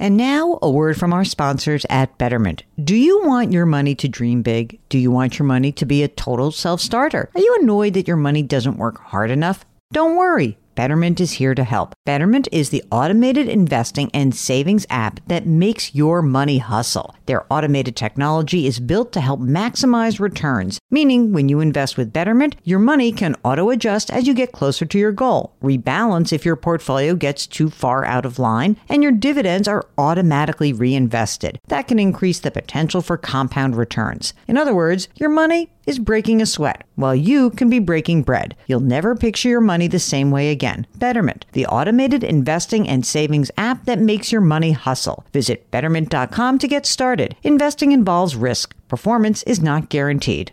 [0.00, 2.62] And now, a word from our sponsors at Betterment.
[2.82, 4.80] Do you want your money to dream big?
[4.88, 7.28] Do you want your money to be a total self starter?
[7.34, 9.66] Are you annoyed that your money doesn't work hard enough?
[9.92, 10.56] Don't worry.
[10.74, 11.94] Betterment is here to help.
[12.06, 17.14] Betterment is the automated investing and savings app that makes your money hustle.
[17.26, 22.56] Their automated technology is built to help maximize returns, meaning when you invest with Betterment,
[22.64, 26.56] your money can auto adjust as you get closer to your goal, rebalance if your
[26.56, 31.58] portfolio gets too far out of line, and your dividends are automatically reinvested.
[31.68, 34.34] That can increase the potential for compound returns.
[34.46, 38.54] In other words, your money is breaking a sweat, while you can be breaking bread.
[38.66, 40.59] You'll never picture your money the same way again.
[40.96, 45.24] Betterment, the automated investing and savings app that makes your money hustle.
[45.32, 47.34] Visit betterment.com to get started.
[47.42, 48.74] Investing involves risk.
[48.88, 50.52] Performance is not guaranteed.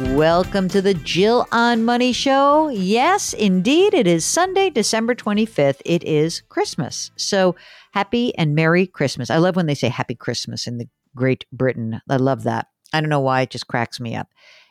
[0.00, 2.68] Welcome to the Jill on Money Show.
[2.68, 5.80] Yes, indeed, it is Sunday, December 25th.
[5.84, 7.10] It is Christmas.
[7.16, 7.54] So
[7.92, 9.30] happy and Merry Christmas.
[9.30, 12.00] I love when they say Happy Christmas in the Great Britain.
[12.08, 12.66] I love that.
[12.92, 14.28] I don't know why, it just cracks me up.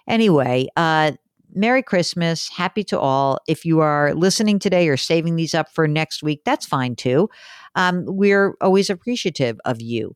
[0.07, 1.11] Anyway, uh,
[1.53, 2.49] Merry Christmas.
[2.49, 3.39] Happy to all.
[3.47, 7.29] If you are listening today or saving these up for next week, that's fine too.
[7.75, 10.15] Um, we're always appreciative of you.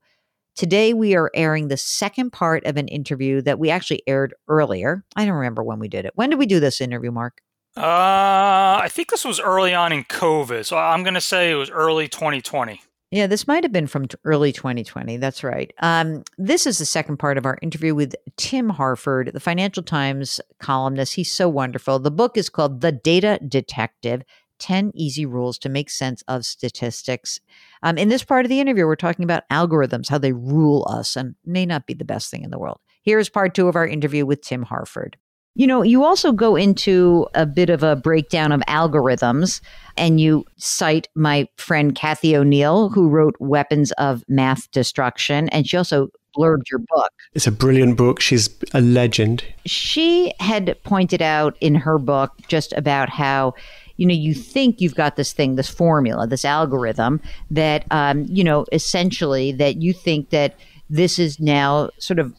[0.55, 5.03] Today, we are airing the second part of an interview that we actually aired earlier.
[5.15, 6.11] I don't remember when we did it.
[6.13, 7.41] When did we do this interview, Mark?
[7.75, 10.63] Uh, I think this was early on in COVID.
[10.65, 12.81] So I'm going to say it was early 2020.
[13.13, 15.17] Yeah, this might have been from early 2020.
[15.17, 15.71] That's right.
[15.83, 20.41] Um, this is the second part of our interview with Tim Harford, the Financial Times
[20.57, 21.13] columnist.
[21.13, 21.99] He's so wonderful.
[21.99, 24.23] The book is called The Data Detective
[24.57, 27.39] 10 Easy Rules to Make Sense of Statistics.
[27.83, 31.15] Um, in this part of the interview, we're talking about algorithms, how they rule us,
[31.15, 32.79] and may not be the best thing in the world.
[33.03, 35.17] Here's part two of our interview with Tim Harford.
[35.55, 39.61] You know, you also go into a bit of a breakdown of algorithms,
[39.97, 45.77] and you cite my friend Cathy O'Neil, who wrote Weapons of Math Destruction, and she
[45.77, 47.11] also blurbed your book.
[47.33, 48.19] It's a brilliant book.
[48.19, 49.43] She's a legend.
[49.65, 53.53] She had pointed out in her book just about how
[53.97, 57.21] you know you think you've got this thing this formula this algorithm
[57.51, 60.55] that um, you know essentially that you think that
[60.89, 62.33] this is now sort of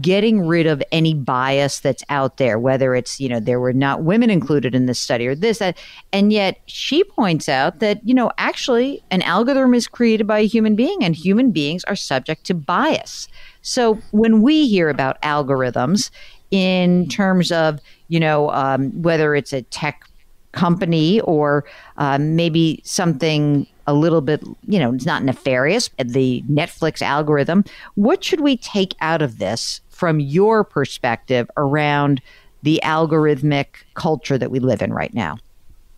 [0.00, 4.02] getting rid of any bias that's out there, whether it's, you know, there were not
[4.02, 5.76] women included in this study or this, that.
[6.12, 10.46] And yet she points out that, you know, actually an algorithm is created by a
[10.46, 13.28] human being and human beings are subject to bias.
[13.62, 16.10] So when we hear about algorithms
[16.50, 20.08] in terms of, you know, um, whether it's a tech
[20.52, 21.64] company or
[21.98, 27.64] um, maybe something a little bit, you know, it's not nefarious, the Netflix algorithm.
[27.94, 32.20] What should we take out of this from your perspective around
[32.62, 35.38] the algorithmic culture that we live in right now?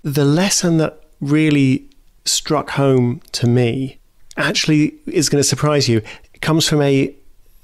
[0.03, 1.89] The lesson that really
[2.25, 3.99] struck home to me
[4.37, 6.03] actually is going to surprise you.
[6.35, 7.15] It comes from a,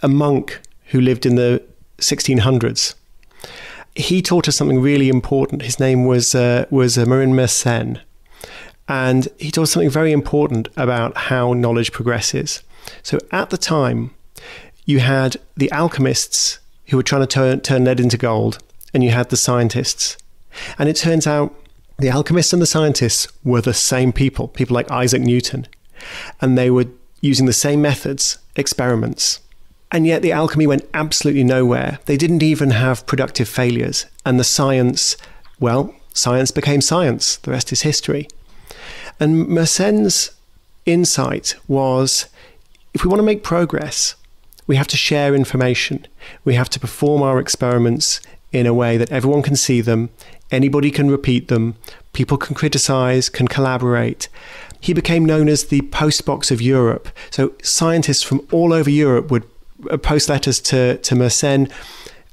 [0.03, 1.63] a monk who lived in the
[1.99, 2.95] 1600s.
[3.95, 5.63] He taught us something really important.
[5.63, 8.01] His name was uh, was uh, Marin Mersenne,
[8.89, 12.63] and he taught something very important about how knowledge progresses.
[13.03, 14.11] So at the time,
[14.85, 16.59] you had the alchemists
[16.89, 18.59] who were trying to turn, turn lead into gold,
[18.93, 20.19] and you had the scientists.
[20.79, 21.55] And it turns out
[21.99, 25.67] the alchemists and the scientists were the same people, people like Isaac Newton.
[26.41, 26.87] And they were
[27.21, 29.41] using the same methods, experiments.
[29.91, 31.99] And yet the alchemy went absolutely nowhere.
[32.07, 34.07] They didn't even have productive failures.
[34.27, 35.17] And the science,
[35.59, 37.37] well, science became science.
[37.37, 38.29] The rest is history.
[39.21, 40.31] And Mersenne's
[40.87, 42.27] insight was
[42.93, 44.15] if we want to make progress,
[44.67, 46.07] we have to share information.
[46.45, 48.21] We have to perform our experiments
[48.53, 50.11] in a way that everyone can see them,
[50.51, 51.75] anybody can repeat them,
[52.13, 54.29] people can criticize, can collaborate.
[54.81, 57.09] He became known as the postbox of Europe.
[57.31, 59.45] So scientists from all over Europe would
[59.91, 61.71] uh, post letters to, to Mersenne,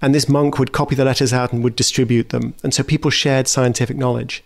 [0.02, 2.54] and this monk would copy the letters out and would distribute them.
[2.64, 4.44] And so people shared scientific knowledge.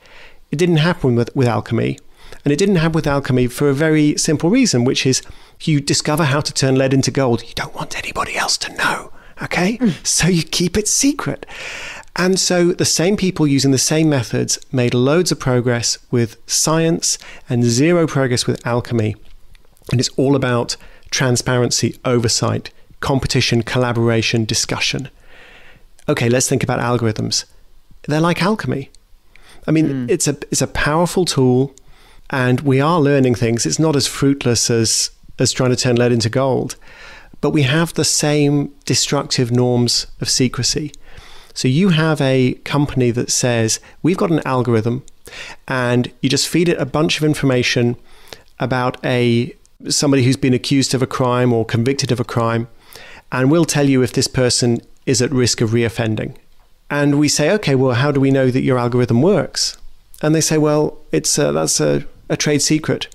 [0.51, 1.97] It didn't happen with, with alchemy.
[2.45, 5.21] And it didn't happen with alchemy for a very simple reason, which is
[5.61, 7.41] you discover how to turn lead into gold.
[7.43, 9.11] You don't want anybody else to know
[9.41, 9.79] Okay.
[10.03, 11.45] so you keep it secret.
[12.15, 17.17] And so the same people using the same methods made loads of progress with science
[17.49, 19.15] and zero progress with alchemy.
[19.91, 20.77] And it's all about
[21.11, 22.71] transparency, oversight,
[23.01, 25.09] competition, collaboration, discussion.
[26.07, 27.43] Okay, let's think about algorithms.
[28.07, 28.89] They're like alchemy.
[29.67, 30.09] I mean, mm.
[30.09, 31.73] it's a it's a powerful tool
[32.35, 33.65] and we are learning things.
[33.65, 35.09] It's not as fruitless as
[35.39, 36.75] as trying to turn lead into gold,
[37.39, 40.91] but we have the same destructive norms of secrecy.
[41.53, 45.03] So you have a company that says, "We've got an algorithm
[45.65, 47.95] and you just feed it a bunch of information
[48.59, 49.55] about a
[49.87, 52.67] somebody who's been accused of a crime or convicted of a crime,
[53.31, 56.35] and we'll tell you if this person is at risk of reoffending.
[56.89, 59.77] And we say, okay, well, how do we know that your algorithm works?
[60.21, 63.13] And they say, well, it's a, that's a, a trade secret.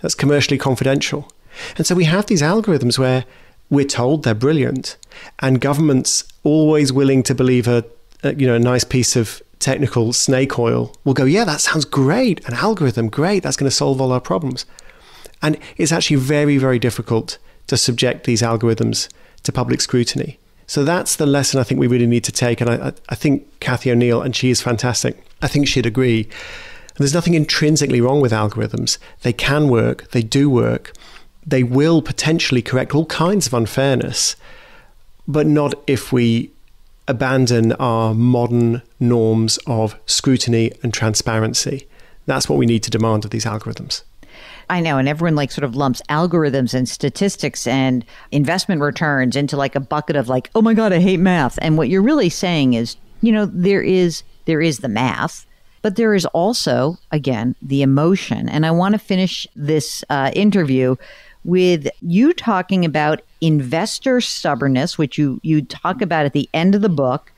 [0.00, 1.30] That's commercially confidential.
[1.76, 3.24] And so we have these algorithms where
[3.70, 4.96] we're told they're brilliant,
[5.40, 7.84] and governments always willing to believe a,
[8.22, 11.84] a you know a nice piece of technical snake oil will go, yeah, that sounds
[11.84, 14.66] great, an algorithm, great, that's going to solve all our problems.
[15.42, 19.08] And it's actually very, very difficult to subject these algorithms
[19.42, 20.38] to public scrutiny.
[20.66, 22.60] So that's the lesson I think we really need to take.
[22.60, 26.28] And I, I think Cathy O'Neil, and she is fantastic, I think she'd agree.
[26.96, 28.98] And there's nothing intrinsically wrong with algorithms.
[29.22, 30.92] They can work, they do work,
[31.46, 34.34] they will potentially correct all kinds of unfairness,
[35.28, 36.50] but not if we
[37.06, 41.86] abandon our modern norms of scrutiny and transparency.
[42.26, 44.02] That's what we need to demand of these algorithms.
[44.68, 44.98] I know.
[44.98, 49.80] And everyone like sort of lumps algorithms and statistics and investment returns into like a
[49.80, 51.58] bucket of like, oh my God, I hate math.
[51.62, 55.46] And what you're really saying is, you know, there is there is the math,
[55.86, 58.48] but there is also, again, the emotion.
[58.48, 60.96] And I want to finish this uh, interview
[61.44, 66.82] with you talking about investor stubbornness, which you you talk about at the end of
[66.82, 67.30] the book,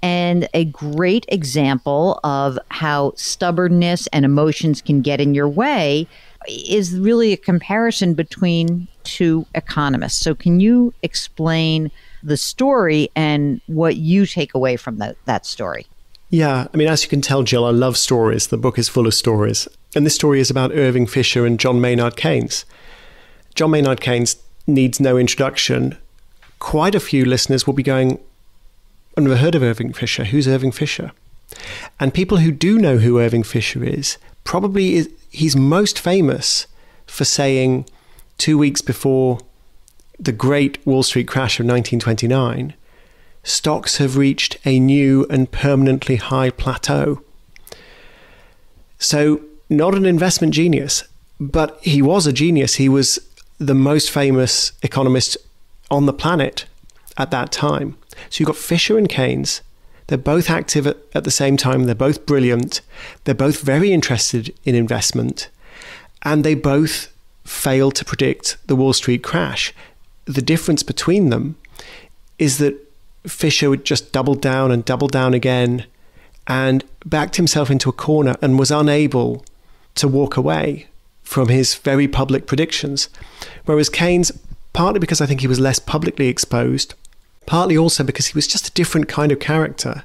[0.00, 6.08] and a great example of how stubbornness and emotions can get in your way
[6.48, 10.20] is really a comparison between two economists.
[10.20, 11.90] So, can you explain
[12.22, 15.86] the story and what you take away from that, that story?
[16.30, 18.46] Yeah, I mean, as you can tell, Jill, I love stories.
[18.46, 19.66] The book is full of stories.
[19.96, 22.64] And this story is about Irving Fisher and John Maynard Keynes.
[23.56, 24.36] John Maynard Keynes
[24.66, 25.98] needs no introduction.
[26.60, 28.20] Quite a few listeners will be going,
[29.16, 30.24] I've never heard of Irving Fisher.
[30.24, 31.10] Who's Irving Fisher?
[31.98, 36.68] And people who do know who Irving Fisher is probably is, he's most famous
[37.06, 37.86] for saying
[38.38, 39.40] two weeks before
[40.18, 42.74] the great Wall Street crash of 1929,
[43.42, 47.22] stocks have reached a new and permanently high plateau.
[48.98, 51.04] So, not an investment genius,
[51.38, 52.74] but he was a genius.
[52.74, 53.18] He was
[53.58, 55.36] the most famous economist
[55.90, 56.66] on the planet
[57.16, 57.96] at that time.
[58.28, 59.62] So, you've got Fisher and Keynes
[60.10, 61.84] they're both active at, at the same time.
[61.84, 62.80] They're both brilliant.
[63.22, 65.48] They're both very interested in investment.
[66.22, 67.12] And they both
[67.44, 69.72] failed to predict the Wall Street crash.
[70.24, 71.56] The difference between them
[72.40, 72.74] is that
[73.26, 75.84] Fisher would just double down and double down again
[76.46, 79.44] and backed himself into a corner and was unable
[79.94, 80.86] to walk away
[81.22, 83.08] from his very public predictions.
[83.64, 84.32] Whereas Keynes,
[84.72, 86.94] partly because I think he was less publicly exposed,
[87.46, 90.04] partly also because he was just a different kind of character.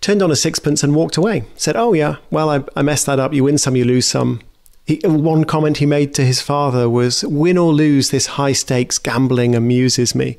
[0.00, 1.44] Turned on a sixpence and walked away.
[1.56, 3.34] Said, Oh, yeah, well, I, I messed that up.
[3.34, 4.40] You win some, you lose some.
[4.86, 8.98] He, one comment he made to his father was, Win or lose, this high stakes
[8.98, 10.38] gambling amuses me.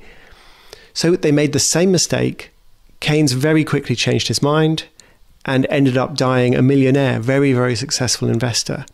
[0.93, 2.51] So they made the same mistake.
[2.99, 4.85] Keynes very quickly changed his mind
[5.45, 8.85] and ended up dying a millionaire, very, very successful investor.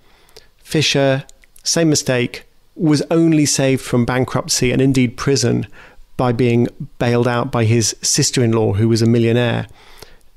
[0.58, 1.25] Fisher,
[1.63, 2.44] same mistake,
[2.75, 5.68] was only saved from bankruptcy and indeed prison
[6.16, 6.68] by being
[7.00, 9.68] bailed out by his sister in law, who was a millionaire.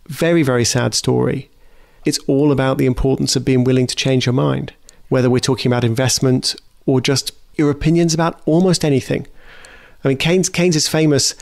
[0.06, 1.50] Very, very sad story.
[2.04, 4.72] It's all about the importance of being willing to change your mind,
[5.08, 6.54] whether we're talking about investment
[6.86, 9.26] or just your opinions about almost anything.
[10.04, 11.34] I mean, Keynes, Keynes is famous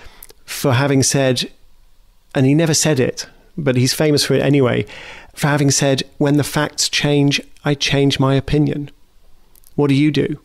[0.44, 1.50] for having said,
[2.34, 4.86] and he never said it, but he's famous for it anyway,
[5.34, 8.90] for having said, when the facts change, I change my opinion.
[9.76, 10.40] What do you do?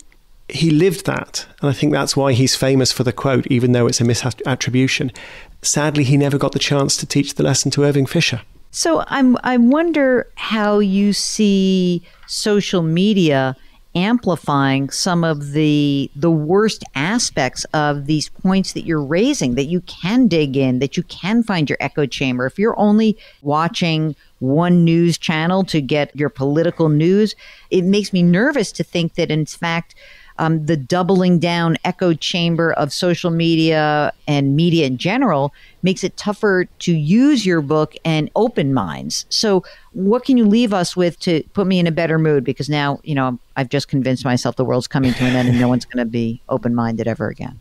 [0.48, 1.46] he lived that.
[1.60, 5.14] And I think that's why he's famous for the quote, even though it's a misattribution.
[5.62, 8.42] Sadly, he never got the chance to teach the lesson to Irving Fisher.
[8.70, 13.56] So I'm, I wonder how you see social media
[13.94, 19.80] amplifying some of the the worst aspects of these points that you're raising that you
[19.82, 24.84] can dig in that you can find your echo chamber if you're only watching one
[24.84, 27.36] news channel to get your political news
[27.70, 29.94] it makes me nervous to think that in fact
[30.38, 36.16] um, the doubling down echo chamber of social media and media in general makes it
[36.16, 39.26] tougher to use your book and open minds.
[39.28, 42.42] So, what can you leave us with to put me in a better mood?
[42.42, 45.60] Because now, you know, I've just convinced myself the world's coming to an end and
[45.60, 47.60] no one's going to be open minded ever again.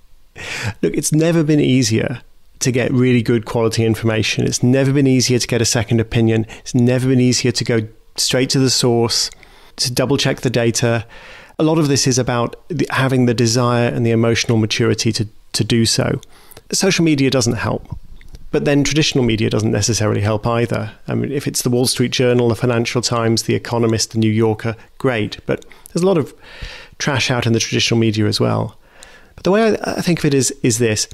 [0.81, 2.21] Look, it's never been easier
[2.59, 4.45] to get really good quality information.
[4.45, 6.45] It's never been easier to get a second opinion.
[6.59, 9.29] It's never been easier to go straight to the source,
[9.77, 11.05] to double check the data.
[11.59, 12.55] A lot of this is about
[12.89, 16.19] having the desire and the emotional maturity to, to do so.
[16.71, 17.97] Social media doesn't help.
[18.53, 20.91] But then traditional media doesn't necessarily help either.
[21.07, 24.29] I mean, if it's the Wall Street Journal, the Financial Times, the Economist, the New
[24.29, 25.39] Yorker, great.
[25.47, 26.35] But there's a lot of
[26.99, 28.77] trash out in the traditional media as well.
[29.33, 31.07] But the way I, I think of it is is this: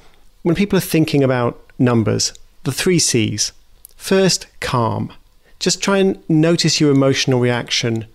[0.44, 2.34] when people are thinking about numbers,
[2.66, 3.54] the three C's.
[3.96, 5.14] First, calm.
[5.60, 8.06] Just try and notice your emotional reaction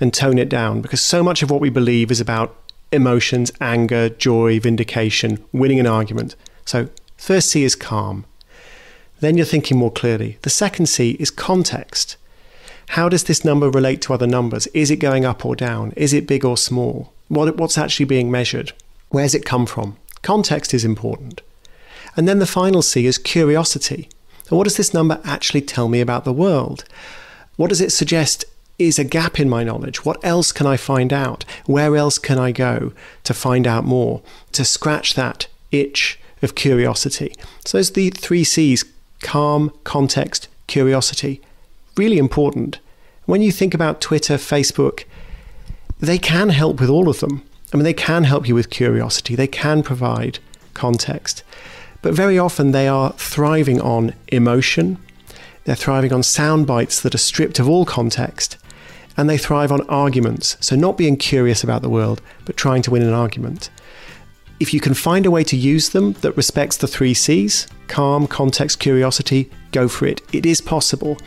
[0.00, 2.56] and tone it down because so much of what we believe is about
[2.90, 6.34] emotions, anger, joy, vindication, winning an argument.
[6.64, 8.26] So, first C is calm
[9.20, 10.38] then you're thinking more clearly.
[10.42, 12.16] The second C is context.
[12.90, 14.66] How does this number relate to other numbers?
[14.68, 15.92] Is it going up or down?
[15.96, 17.12] Is it big or small?
[17.28, 18.72] What, what's actually being measured?
[19.08, 19.96] Where's it come from?
[20.22, 21.40] Context is important.
[22.16, 24.08] And then the final C is curiosity.
[24.48, 26.84] And what does this number actually tell me about the world?
[27.56, 28.44] What does it suggest
[28.78, 30.04] is a gap in my knowledge?
[30.04, 31.44] What else can I find out?
[31.64, 32.92] Where else can I go
[33.24, 34.22] to find out more?
[34.52, 37.34] To scratch that itch of curiosity.
[37.64, 38.84] So those the three C's
[39.26, 41.40] calm, context, curiosity.
[41.96, 42.78] Really important.
[43.24, 45.02] When you think about Twitter, Facebook,
[45.98, 47.42] they can help with all of them.
[47.74, 50.38] I mean, they can help you with curiosity, they can provide
[50.74, 51.42] context.
[52.02, 54.96] But very often they are thriving on emotion,
[55.64, 58.56] they're thriving on sound bites that are stripped of all context,
[59.16, 60.56] and they thrive on arguments.
[60.60, 63.70] So, not being curious about the world, but trying to win an argument.
[64.58, 68.26] If you can find a way to use them that respects the three C's calm,
[68.26, 70.22] context, curiosity go for it.
[70.32, 71.18] It is possible.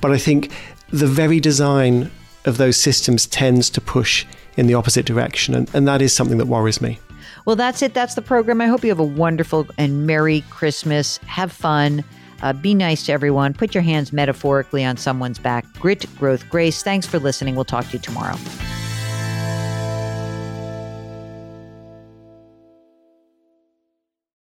[0.00, 0.50] But I think
[0.90, 2.10] the very design
[2.44, 4.26] of those systems tends to push
[4.56, 5.54] in the opposite direction.
[5.54, 6.98] And, and that is something that worries me.
[7.44, 7.94] Well, that's it.
[7.94, 8.60] That's the program.
[8.60, 11.18] I hope you have a wonderful and Merry Christmas.
[11.18, 12.04] Have fun.
[12.42, 13.54] Uh, be nice to everyone.
[13.54, 15.64] Put your hands metaphorically on someone's back.
[15.74, 16.82] Grit, growth, grace.
[16.82, 17.54] Thanks for listening.
[17.54, 18.36] We'll talk to you tomorrow.